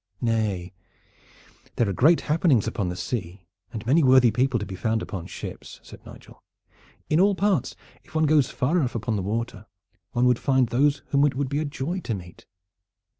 [0.19, 0.73] "Nay,
[1.75, 5.27] there are great happenings upon the sea, and many worthy people to be found upon
[5.27, 6.41] ships," said Nigel.
[7.07, 9.67] "In all parts, if one goes far enough upon the water,
[10.13, 12.47] one would find those whom it would be joy to meet.